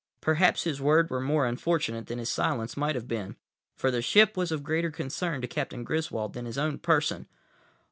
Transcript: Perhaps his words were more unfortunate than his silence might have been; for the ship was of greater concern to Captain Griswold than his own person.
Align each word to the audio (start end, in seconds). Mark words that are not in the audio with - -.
Perhaps 0.19 0.63
his 0.63 0.81
words 0.81 1.11
were 1.11 1.21
more 1.21 1.45
unfortunate 1.45 2.07
than 2.07 2.17
his 2.17 2.27
silence 2.27 2.75
might 2.75 2.95
have 2.95 3.07
been; 3.07 3.35
for 3.75 3.91
the 3.91 4.01
ship 4.01 4.35
was 4.35 4.51
of 4.51 4.63
greater 4.63 4.89
concern 4.89 5.41
to 5.41 5.47
Captain 5.47 5.83
Griswold 5.83 6.33
than 6.33 6.45
his 6.47 6.57
own 6.57 6.79
person. 6.79 7.27